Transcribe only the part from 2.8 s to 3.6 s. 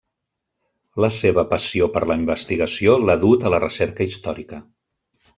l'ha dut a la